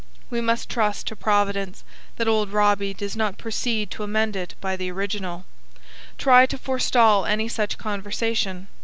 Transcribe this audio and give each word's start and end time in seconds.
We 0.31 0.41
must 0.41 0.67
trust 0.67 1.05
to 1.05 1.15
Providence 1.15 1.83
that 2.15 2.27
old 2.27 2.51
Robbie 2.51 2.95
does 2.95 3.15
not 3.15 3.37
proceed 3.37 3.91
to 3.91 4.01
amend 4.01 4.35
it 4.35 4.55
by 4.59 4.75
the 4.75 4.89
original. 4.89 5.45
Try 6.17 6.47
to 6.47 6.57
forestall 6.57 7.27
any 7.27 7.47
such 7.47 7.77
conversation. 7.77 8.67